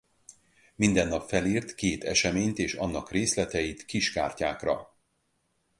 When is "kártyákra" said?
4.11-4.95